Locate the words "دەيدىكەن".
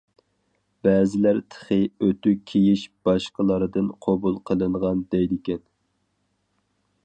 5.15-5.65